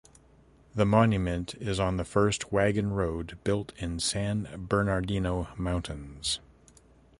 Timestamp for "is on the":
1.61-2.03